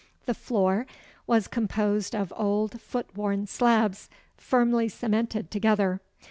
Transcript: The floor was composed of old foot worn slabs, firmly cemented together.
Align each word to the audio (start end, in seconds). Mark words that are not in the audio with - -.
The 0.25 0.33
floor 0.33 0.87
was 1.27 1.47
composed 1.47 2.15
of 2.15 2.33
old 2.35 2.81
foot 2.81 3.15
worn 3.15 3.45
slabs, 3.45 4.09
firmly 4.35 4.89
cemented 4.89 5.51
together. 5.51 6.01